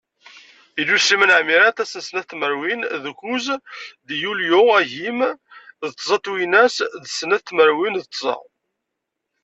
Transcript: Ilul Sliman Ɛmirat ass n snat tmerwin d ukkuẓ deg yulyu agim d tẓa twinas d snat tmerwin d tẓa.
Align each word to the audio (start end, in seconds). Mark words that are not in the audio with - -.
Ilul 0.79 1.01
Sliman 1.05 1.35
Ɛmirat 1.39 1.81
ass 1.83 1.93
n 1.99 2.03
snat 2.07 2.27
tmerwin 2.31 2.81
d 3.01 3.03
ukkuẓ 3.11 3.47
deg 4.07 4.19
yulyu 4.21 4.61
agim 4.79 5.19
d 5.89 5.91
tẓa 5.99 6.17
twinas 6.25 6.75
d 7.03 7.05
snat 7.07 7.43
tmerwin 7.47 7.95
d 8.03 8.05
tẓa. 8.07 8.35